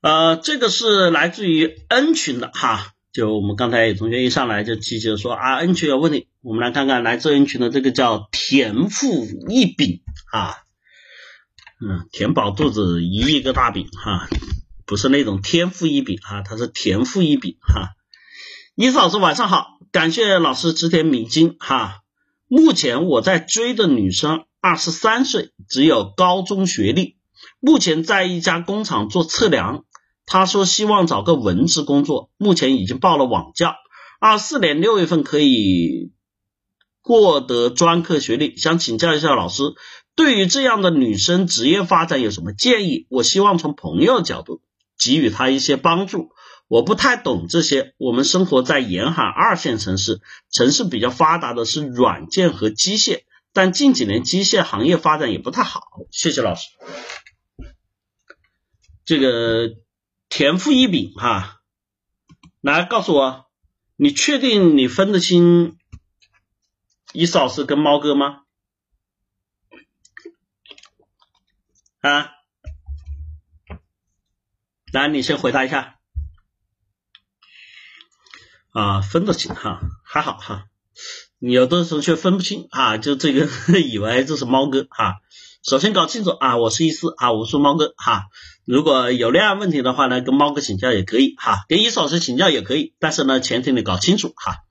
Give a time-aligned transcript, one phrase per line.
[0.00, 10.58] 呃，这个是来自于 N 群的哈，就我们刚才有同学一上来就积极的说啊，N 群有问题，我们来看看来自 N 群的这个叫田赋异禀啊，
[11.80, 14.28] 嗯，填饱肚子一亿个大饼哈，
[14.84, 17.94] 不是那种天赋异禀哈，它是田赋异禀哈。
[18.76, 22.02] 伊老师晚上好，感谢老师指点迷津哈。
[22.46, 27.15] 目前我在追的女生二十三岁，只有高中学历，
[27.60, 29.84] 目前在一家工厂做测量。
[30.28, 33.76] 他说希望找个文职工作，目前已经报了网教，
[34.18, 36.10] 二四年六月份可以
[37.00, 38.56] 获得专科学历。
[38.56, 39.62] 想请教一下老师，
[40.16, 43.06] 对于这样的女生职业发展有什么建议？
[43.08, 44.62] 我希望从朋友角度
[44.98, 46.30] 给予她一些帮助。
[46.66, 47.94] 我不太懂这些。
[47.96, 53.20] 我们生活在沿海二线城市，城市比较发达的是软件和机械，
[53.56, 55.80] 但近几年机械行业发展也不太好。
[56.10, 56.68] 谢谢老师，
[59.06, 59.74] 这个。
[60.28, 61.62] 田赋异禀哈，
[62.60, 63.48] 来告诉我，
[63.94, 65.78] 你确定你分得清
[67.12, 68.42] 伊老师跟猫哥吗？
[72.00, 72.32] 啊，
[74.92, 76.00] 来，你先回答一下。
[78.72, 80.66] 啊，分得清哈，还好哈。
[81.52, 85.16] 有的同学分不清啊，就这个 以为这是猫哥哈。
[85.62, 88.24] 首先搞清楚啊，我是一思啊，我是猫哥哈。
[88.64, 92.94] 如果有恋爱问题的话呢，跟猫哥请教也可以哈，跟一思老师请教也可以。
[92.98, 94.64] 但是呢，前提你搞清楚哈。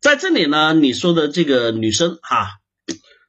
[0.00, 2.58] 在这里呢，你说的这个女生哈，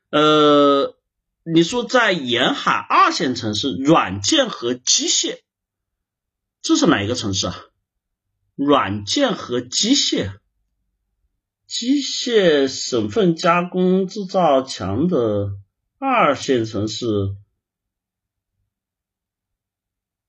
[0.09, 0.95] 呃，
[1.43, 5.39] 你说在沿海二线城市，软件和机械，
[6.61, 7.55] 这是哪一个城市啊？
[8.55, 10.33] 软件和机械。
[11.71, 15.53] 机械省份加工制造强的
[15.99, 17.05] 二线城市，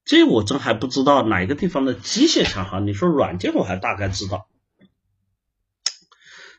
[0.05, 2.79] 这我真还不知道哪个地方的机械强哈。
[2.79, 4.48] 你说软件我还大概知道。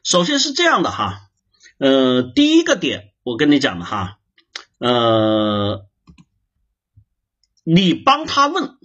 [0.04, 1.30] 首先是这样的哈，
[1.78, 4.20] 呃，第一个点我跟你讲的哈，
[4.80, 5.88] 呃，
[7.64, 8.78] 你帮他问，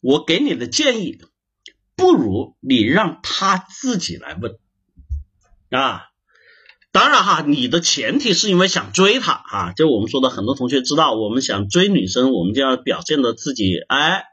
[0.00, 1.20] 我给你的建议，
[1.96, 4.58] 不如你让他自己来问。
[5.76, 6.02] 啊，
[6.92, 14.24] 当然哈，你的前提是因为想追她啊，就我们说的很多同学知道，我们想追女生，我们就要表现的自己哎，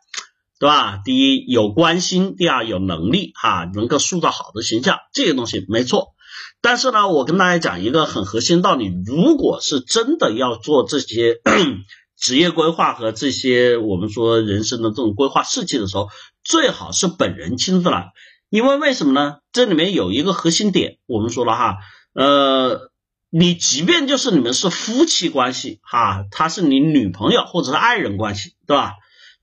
[0.60, 1.02] 对吧？
[1.04, 6.14] 第一有关心，第二有能力哈，能够塑造好的形象，这些东西没错。
[6.62, 11.42] 但是呢，我跟大家讲一个很核心道理，如果是真的要做这些
[12.18, 16.08] 职业规划和这些我们说人生的这种规划设计的时候，
[16.44, 18.14] 最好是本人亲自来。
[18.54, 19.38] 因为为什么呢？
[19.52, 21.78] 这里面有一个核心点，我们说了哈，
[22.14, 22.92] 呃，
[23.32, 28.94] 你即便就是你们是夫妻关系哈，她是你女朋友或者是爱人关系，对吧？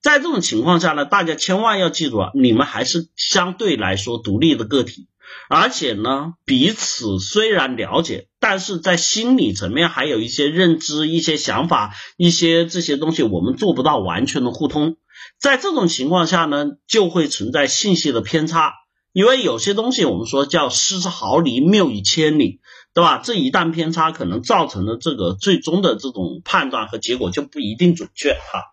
[0.00, 5.09] 在这种情况下呢，大家千万要记住啊，你们还是相对来说独立的个体，
[5.49, 14.99] 而且呢，彼此虽然了解，但是在心理层面还有一些认知、一些想法、一些这些东西，我们做不到完全的互通。
[15.41, 18.75] 在这种情况下呢，就会存在信息的偏差。
[19.12, 22.60] 因为有些东西我们说叫失之毫厘，谬以千里，
[22.94, 23.19] 对吧？
[23.19, 28.65] 这一旦偏差，可能造成的这个最终的这种判断和结果就不一定准确哈。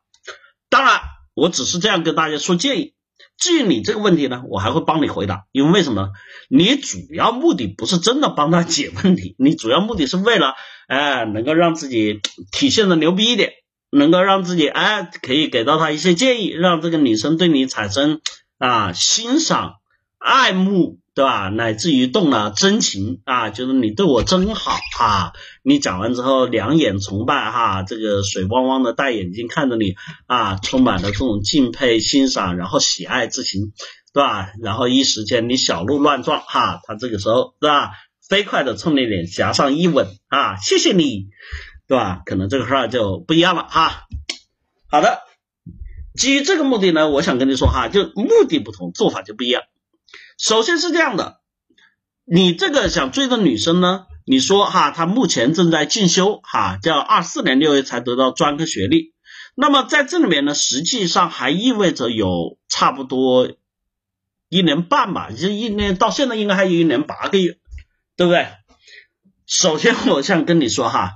[0.70, 1.02] 当然，
[1.34, 2.94] 我只是这样跟大家说建议。
[3.40, 5.46] 至于你这个问题呢，我还会帮你回答。
[5.52, 6.10] 因为为什么？
[6.50, 10.54] 你主要目的不是真的帮他解问题， 你主要目的是为了
[10.88, 12.20] 哎，能够让自己
[12.52, 13.54] 体现的牛逼一点，
[13.92, 18.22] 能够让自己哎可以给到他一些建议，让这个女生对你产生
[18.60, 19.76] 啊欣赏。
[20.20, 25.34] 爱慕对吧，乃至于动了真情啊，就是你对我真好啊！
[25.64, 29.96] 你讲完之后，两眼崇拜哈，这个水汪汪的大眼睛看着你
[30.28, 33.74] 啊，充满了这种敬佩、欣赏，然后喜爱之情，
[34.14, 34.50] 对吧？
[34.62, 37.94] 然后一时间你小鹿乱撞哈，他这个时候对吧，
[38.30, 41.30] 飞快的冲你脸颊上一吻啊，谢谢你，
[41.88, 42.22] 对吧？
[42.26, 44.04] 可能这个事儿就不一样了哈。
[44.92, 45.22] 好的，
[46.16, 49.64] 基于这个目的呢，我想跟你说哈，就目的不同，做法就不一样。
[50.38, 51.42] 首先是这样的，
[52.24, 59.14] 你这个想追的女生呢，你说哈，她目前正在进修哈，叫二四年六月才得到专科学历，
[59.56, 63.52] 那么在这里面呢，实际上还意味着有差不多
[64.48, 67.58] 一年半吧，就一年到现在应该还有一年八个月，
[68.16, 68.48] 对不对？
[69.48, 71.14] 首先我想跟你说哈，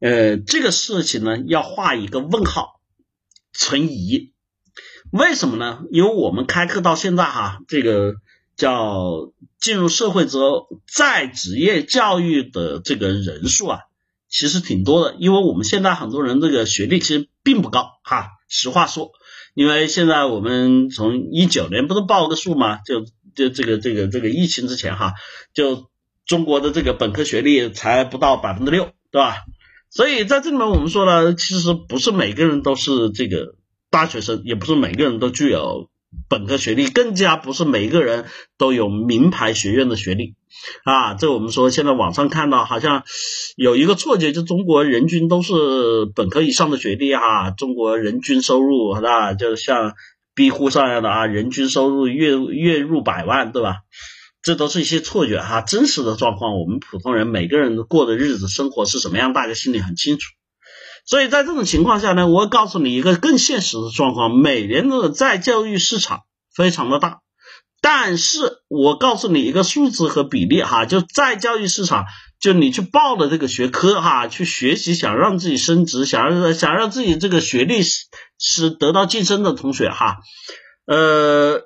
[0.00, 2.80] 呃，这个事情呢要画一个问号，
[3.52, 4.32] 存疑，
[5.12, 5.84] 为什么呢？
[5.92, 8.14] 因为我们开课到现在哈，这个。
[8.58, 13.78] 叫进入社会之后，在职业教育的这个人数啊，
[14.28, 15.14] 其实挺多的。
[15.18, 19.12] 因为我们现在很多人这个学历其实并不高哈，实话说，
[19.54, 22.80] 因为现在我们从一九年不是报个数吗？
[22.84, 23.06] 就
[23.36, 25.14] 就这个这个这个疫情之前哈，
[25.54, 25.88] 就
[26.26, 29.36] 中国的这个本科学历才不到百分之六，对吧？
[29.88, 33.54] 所以在这里面我们说了，其实不是每个人都是这个
[33.88, 35.88] 大学生，也不是每个人都具有。
[36.28, 38.26] 本科学历更加不是每个人
[38.56, 40.34] 都有名牌学院的学历
[40.84, 41.14] 啊！
[41.14, 43.04] 这我们说现在网上看到好像
[43.56, 49.94] 有一个错觉，就中国人均都是本科以上的学历哈，中国人均收入啊，就像
[50.34, 53.76] 逼乎上样的啊，人均收入月月入百万，对吧？
[54.40, 60.30] 这都是一些错觉哈，真实的状况我们普通人每个人过的日子生活是什么样，大家心里很清楚。
[61.08, 66.24] 所以在这种情况下呢，我会告诉你一个更现实的状况：每年的在教育市场
[66.54, 67.20] 非常的大，
[67.80, 72.04] 但是我告诉你一个数字和比例哈，就在教育市场，
[72.38, 78.04] 就你去报了这个学科哈，去学习，想让自己升职，想让想让自己这个学历是
[78.38, 80.18] 是得到晋升的同学哈，
[80.84, 81.62] 呃，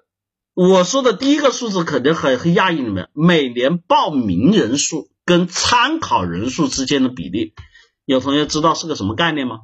[0.54, 7.54] 我说的第一个数字肯定很很讶异你们，每年报名人数跟参考人数之间的比例。
[8.04, 9.60] 有同学知道是个什么概念吗？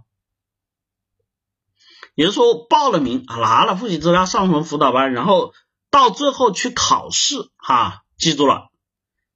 [2.15, 5.55] 也就是说，报了名，拿了复习资料，上什么辅导班，然后
[5.89, 8.71] 到最后去考试，哈，记住了，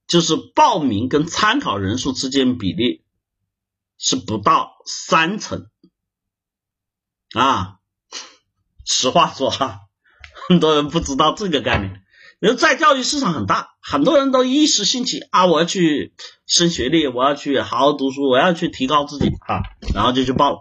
[0.05, 3.05] 就是报名跟参考人数之间比例
[3.97, 5.69] 是不到三成
[7.33, 7.79] 啊。
[8.85, 9.79] 实话说哈，
[10.49, 12.02] 很多人不知道这个概念。
[12.43, 16.11] 比如在教育市场很大，很多人都一时兴起啊，我要去
[16.45, 19.63] 升学历，我要去好好读书，我要去提高自己啊，
[19.95, 20.57] 然后就去报了。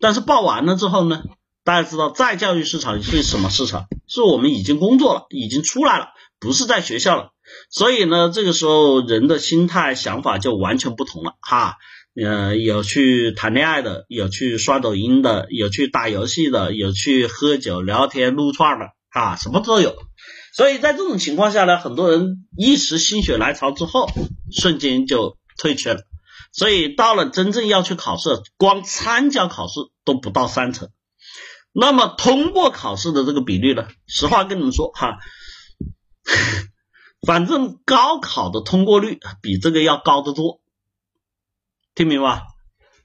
[0.00, 1.22] 但是报完了之后呢，
[1.62, 3.84] 大家知道在教育市场是什么市场？
[4.08, 6.08] 是我们已经工作了，已经出来了，
[6.40, 7.28] 不是在学校了。
[7.70, 11.76] 所以呢，这个时候人的心态想法就完全不同了哈。
[12.20, 19.94] 呃，有去谈恋爱的，有去刷抖音的，有去打游戏的，有去喝酒聊天撸串的啊，什么都有。
[20.54, 24.08] 所以在这种情况下呢，很多人一时心血来潮之后，
[24.52, 26.02] 瞬间就退却了。
[26.52, 30.90] 所以到了真正要去考试，光参加考试都不到三成。
[31.72, 33.88] 那么通过考试的这个比率呢？
[34.06, 35.18] 实话跟你们说哈，
[37.26, 40.60] 反正高考的通过率比这个要高得多，
[41.96, 42.44] 听明白？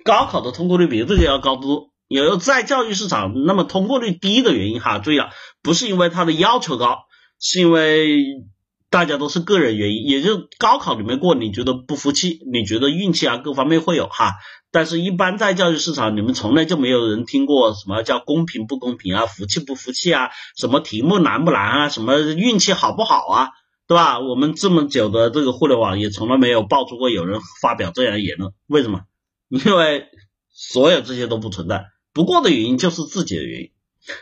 [0.06, 1.90] 高考的通过率比这个要高得多。
[2.07, 5.31] 有在教育市场，那么通过率低的原因哈，注意了，
[5.63, 7.08] 不是因为它的要求高。
[7.39, 8.44] 是因为
[8.89, 14.33] 大家都是个人原因，也就高考你没过，你觉得不服气，你觉得运气啊各方面会有哈，
[14.71, 23.50] 但是一般在教育市场，你们从来就没有人听过什么叫公平不公平啊，服气不服气啊，什么题目难不难啊，什么运气好不好啊，
[23.88, 24.19] 对吧？
[24.19, 29.01] 我们这么久的这个互联网也从来没有爆出过有人发表这样的言论，为什么？
[29.50, 30.07] 因为
[30.51, 33.71] 所有这些都不存在，不过的原因就是自己的原因。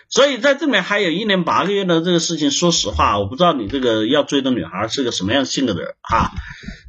[0.10, 6.32] 所以在这里面还有一年八个月的这个事情，说实话，我不知道你这个要追的女孩是个什么样性格的人哈。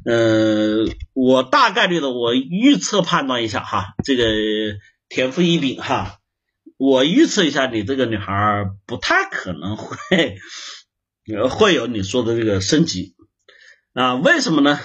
[0.05, 4.25] 呃，我大概率的我预测判断一下哈，这个
[5.07, 6.19] 天赋异禀哈，
[6.77, 10.37] 我预测一下你这个女孩不太可能会
[11.49, 13.15] 会有你说的这个升级
[13.93, 14.15] 啊？
[14.15, 14.79] 为什么呢？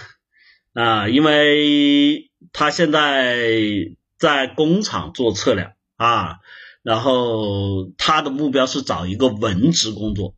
[0.72, 3.38] 啊，因为她现在
[4.18, 6.38] 在工厂做测量啊。
[6.84, 10.34] 然后他的目标是找一个文职工作，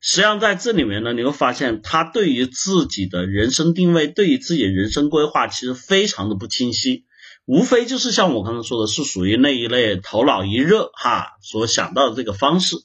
[0.00, 7.04] 实际上在这里面呢，你会发现他对于自己的人生定位，对于自己人生规划其实非常的不清晰，
[7.44, 12.76] 无非就是像我刚才说的，是属于那一类头脑一热哈所想到的这个方式。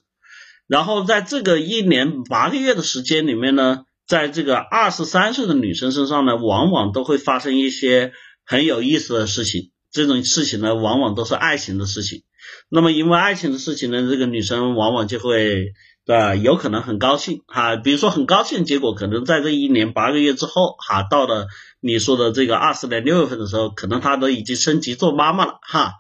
[0.68, 8.12] 然后在这个一年八个月的时间里面呢，在这个二十三岁的女生身上呢，往往都会发生一些
[8.44, 12.24] 很有意思的事情，这种事情呢，往往都是爱情的事情。
[12.70, 15.74] 那么，因为爱情的事情呢，这个女生往往就会，
[16.06, 16.36] 对吧？
[16.36, 21.48] 有可能很高兴哈，比如说很高兴，结果可能在这一年八个月之后，哈，到了
[21.80, 25.94] 你说的这个二四年六月份的时候，可能她都已经升级做妈妈了哈。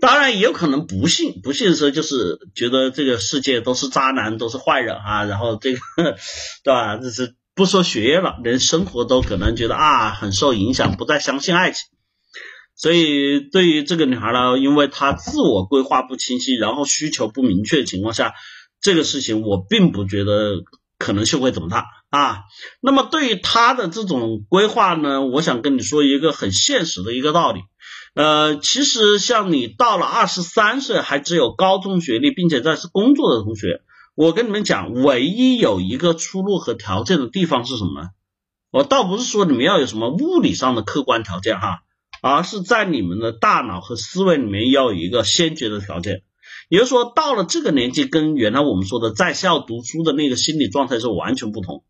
[0.00, 5.80] 当然也有可能不幸，不幸的时候就是觉得这个世界都是渣男，都是坏人啊，然后这个，
[6.62, 6.96] 对吧？
[6.98, 11.88] 就是不说学业了，连生活都可能觉得啊很受影响，不再相信爱情。
[12.78, 18.34] 所以，对于这个女孩呢，因为她自我规划不清晰，然后需求不明确的情况下，
[18.80, 20.62] 这个事情我并不觉得
[20.96, 22.44] 可能性会怎么大啊。
[22.80, 27.62] 那么，对于她的这种规划呢，我想跟你说一个很现实的一个道理。
[28.14, 33.82] 呃，其实像你到了二十三岁还只有高中学历，并且在是工作的同学，
[34.14, 38.10] 我跟你们讲，唯一有一个出路和条件的地方是什么？
[38.70, 41.80] 我倒不是说你们要有什么物理上的客观条件哈。
[42.20, 46.22] 而是在你们的大脑和思维里面要有一个先决的条件，
[46.68, 51.84] 也就是说，到了这个年纪，跟原来我们说的在校读书的那个心理状态是完全不同。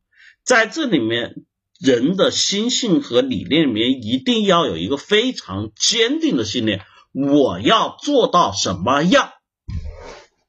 [0.44, 1.34] 在这里面，
[1.80, 6.82] 人的心性和理念里面一定要有一个非常坚定的信念：
[7.12, 9.30] 我要做到什么样？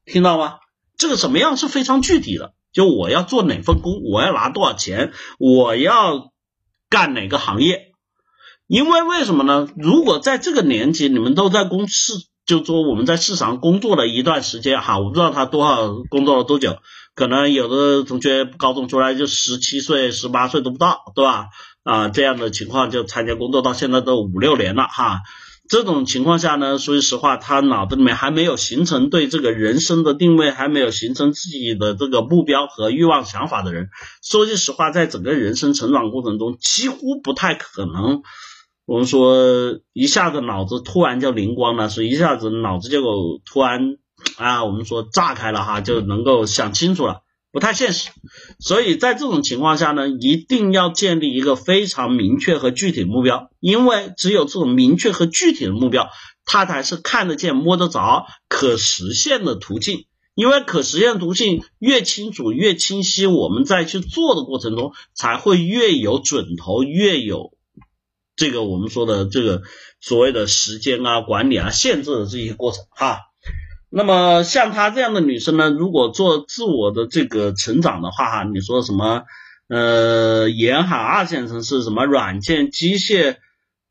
[0.05, 0.59] 听到吗？
[0.97, 6.31] 这个什么样是非常具体的，就我要做哪份工，我要拿多少钱，我要
[6.89, 7.88] 干哪个行业。
[8.69, 9.67] 因为为什么呢？
[9.75, 12.13] 如果在这个年纪，你们都在公司，
[12.45, 16.77] 就说我们在市场工作了一段时间哈，我不知道他多少工作了多久，
[17.15, 21.47] 可能有的同学高中出来就十七岁、十八岁都不到，对吧？
[21.83, 25.21] 啊，这样的情况就参加工作到现在都五六年了哈。
[25.67, 33.89] 这种情况下呢，说句实话，他脑子里面还没有形成对这个人生的定位，还没有形成自己的这个目标和欲望想法的人，
[34.21, 38.21] 说句实话，在整个人生成长过程中，几乎不太可能。
[38.89, 43.97] 我们说一下子脑子突然就灵光了，是一下子脑子就突然
[44.35, 48.09] 啊，我们说炸开了哈，就能够想清楚了，不太现实。
[48.57, 56.09] 所以在这种情况下呢，一定要建立一个非常明确和具体的目标，因为只有这种明确和具体的目标，
[56.43, 60.05] 它才是看得见、摸得着、可实现的途径。
[60.33, 67.51] 因为可实现途径越清楚、越清晰，我们在去做的过程中才会越有准头，越有。
[68.39, 69.63] 这个我们说的这个
[69.99, 73.19] 所谓的时间啊、管理啊、限制的这些过程哈，
[73.89, 79.23] 那么像她这样的女生呢，如果做自我的这个成长的话哈，你说什么
[79.67, 83.35] 呃沿海二线城市什么软件、机械，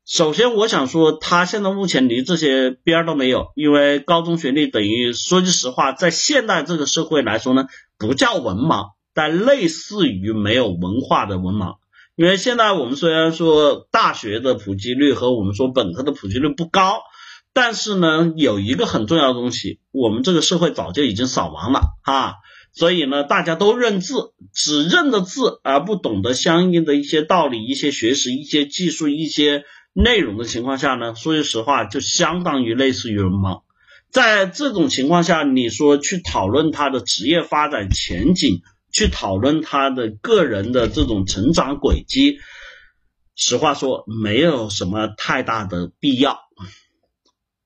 [0.03, 7.67] 首先我想说，她现在目前离这些边都没有，因为高中学历等于说句实话，在现代这个社会来说呢，
[7.99, 11.75] 不叫文盲，但类似于没有文化的文盲。
[12.19, 16.99] 因为现在我们虽然说大学的普及率和我们说本科的普及率不高，
[17.53, 22.33] 但是呢，有一个很重要的东西，我们这个社会早就已经扫盲了啊，
[22.73, 33.61] 所以呢，大家都认字，只认得字而不懂得相应的一些道理、一些学识、一些技术、一些内容的情况下呢，说句实话，就相当于类似于文盲。
[34.11, 38.61] 在这种情况下，你说去讨论他的职业发展前景？
[38.91, 42.39] 去讨论他的个人的这种成长轨迹，
[43.35, 46.39] 实话说没有什么太大的必要，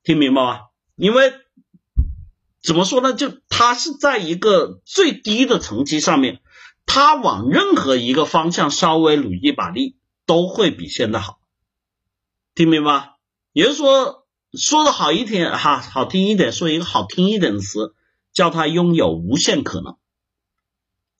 [0.03, 0.59] 听明白吗？
[0.95, 1.33] 因为
[2.61, 3.13] 怎么说呢？
[3.13, 6.41] 就他是在一个最低的层级上面，
[6.85, 11.39] 他往任何一个方向稍微努一把力，都会比现在好，
[12.53, 13.15] 听明白？
[13.51, 17.93] 也就是说，说的好一点哈，好听一点，说一个好听一点的词，
[18.33, 19.97] 叫他拥有无限可能。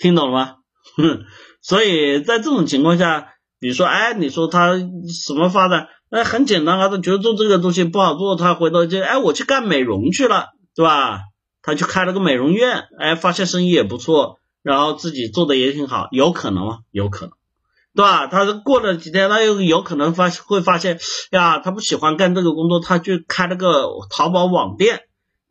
[0.04, 0.56] 听懂了吗？
[1.64, 5.88] 所以在这种情况下，比如说，哎，你说他什么发展？
[6.10, 11.22] 哎，很简单啊，他觉得做这个东西不好做，他回头就，哎，我去干美容去了，对吧？
[11.62, 16.80] 他去开了个美容院，哎，发现生意也不错，然后自己做的也挺好，有可能吗？
[16.92, 17.32] 有可能，
[17.96, 18.28] 对吧？
[18.28, 21.00] 他过了几天，他又有可能发会发现，
[21.32, 25.04] 呀，他不喜欢干这个工作，他去开了个淘宝网店。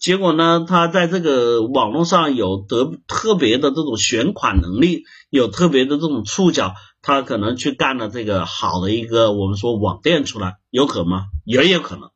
[0.03, 11.27] 结果呢，他在这个网络上有得特别的这种选款能力，有特别的这种触角，他可能去干了这个好的一个我们说网店出来，有可能吗？
[11.45, 12.11] 也有可能，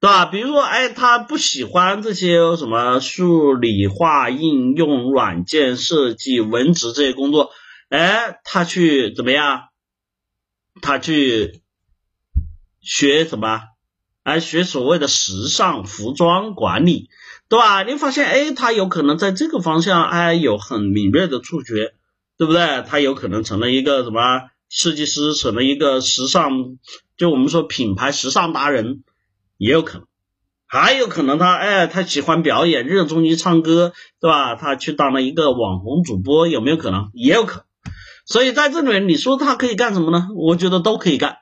[0.00, 0.24] 对吧？
[0.24, 7.50] 比如说，哎，他不喜欢这些什么数理化应用、软件设计、文职这些工作，
[7.90, 9.64] 哎，他去怎么样？
[10.80, 11.60] 他去
[12.80, 13.60] 学什么？
[14.28, 17.08] 来学所谓的时尚服装管理，
[17.48, 17.82] 对吧？
[17.82, 21.94] 你发现，哎，他有可能在这个方向，哎，有很敏锐的触觉，
[22.36, 22.84] 对不对？
[22.86, 24.20] 他有可能成了一个什么
[24.68, 26.76] 设计师，成了一个时尚，
[27.16, 29.02] 就我们说品牌时尚达人，
[29.56, 30.06] 也有可能。
[30.66, 34.54] 还有可能他，哎，他喜欢表演，热衷于唱歌，对吧？
[34.56, 37.08] 他去当了一个网红主播，有没有可能？
[37.14, 37.64] 也有可能。
[38.26, 40.28] 所以在这里面，你说他可以干什么呢？
[40.36, 41.38] 我觉得都可以干。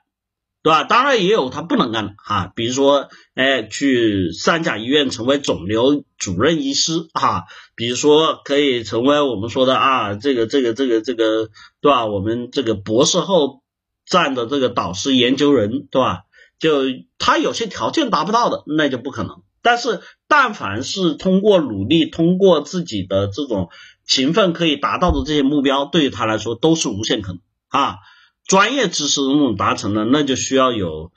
[0.66, 0.82] 对吧？
[0.82, 7.44] 当然也有他不能干的哈，比如说，哎，去三甲医院成为肿瘤主任医师啊，
[7.76, 12.06] 比如说可以成为我们说的啊，这个这个这个这个，对吧？
[12.06, 13.62] 我们这个博士后
[14.06, 16.22] 站的这个导师研究人，对吧？
[16.58, 16.80] 就
[17.16, 19.42] 他有些条件达不到的，那就不可能。
[19.62, 23.68] 但是，但凡是通过努力，通过自己的这种
[24.04, 27.98] 勤奋可以达到的这些目标，对于他来说都是无限可能啊。
[28.46, 31.10] 专业知识的那种达成呢，那就需要有，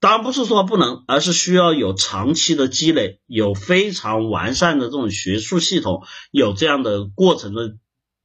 [0.00, 7.76] 当然不是说不能，而是需要有长期的积累，有非常完善的这种学术系统，有这样的过程的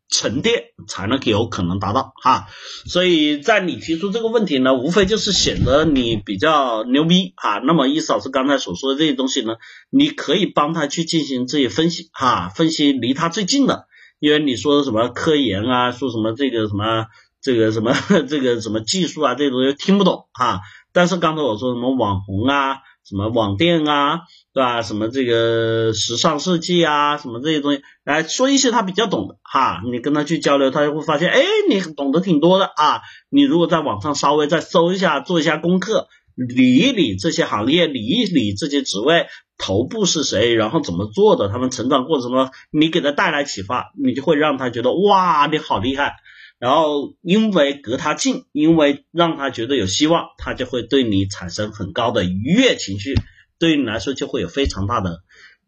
[0.10, 2.48] 沉淀才能有可能达到哈。
[2.86, 7.60] 所以在你提出这个问题呢，无非就是显得你比较牛逼哈。
[7.60, 9.54] 那么伊思老师刚才所说的这些东西呢，
[9.90, 13.86] 你可以帮他去进行这些分析哈，分析离他最近的，
[14.20, 17.06] 因为你说的什么科研啊，说什么这个什么
[17.42, 17.94] 这个什么
[18.30, 20.62] 这个什么技术啊，这些东西听不懂哈。
[20.94, 22.78] 但是刚才我说什么网红啊。
[23.04, 24.22] 什么网店啊，
[24.54, 24.84] 对吧？
[24.84, 33.02] 什么这个时尚设计啊，什么这些东西，来说一些他比较懂的哈，你跟他去交流，他就会发现，哎，你懂得挺多的啊。
[33.30, 39.26] 你如果在网上稍微再搜一下，做一下功课，理一理这些行业，理一理这些职位
[39.58, 46.14] 头部是谁，然后怎么做的，他们成长过程中，你给他带来启发，你就会让他觉得，哇，你好厉害。
[46.62, 53.16] 然后因为隔他近，因为让他觉得有希望，他就会对你产生很高的愉悦情绪，
[53.58, 55.24] 对你来说就会有非常大的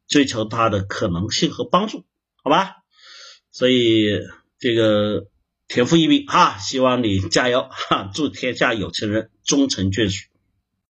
[0.08, 2.06] 追求他的可能性和帮助，
[2.44, 2.76] 好吧？
[3.52, 4.06] 所以
[4.60, 5.26] 这个
[5.68, 10.30] 天赋异禀哈，希望你加油哈，祝天下有情人终成眷属。